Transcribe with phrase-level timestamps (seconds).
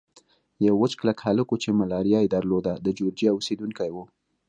[0.67, 3.97] یو وچ کلک هلک وو چې ملاریا یې درلوده، د جورجیا اوسېدونکی و.